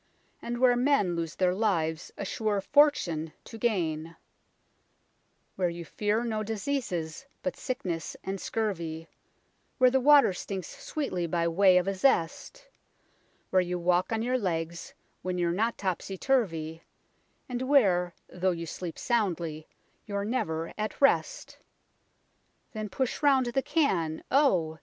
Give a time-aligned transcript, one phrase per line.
[0.41, 4.15] And where men lose their lives a sure fortune to gain;
[5.57, 9.09] Where you fear no diseases but sickness and scurvy;
[9.77, 12.67] Where the water stinks sweetly by way of a zest;
[13.51, 16.81] Where you walk on your legs when you're not topsy turvy;
[17.47, 19.67] And where, though you sleep soundly,
[20.07, 21.59] you're never at rest.
[22.71, 24.79] Then push round the can oh